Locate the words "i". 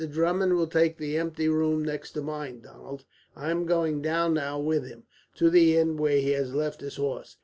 3.35-3.51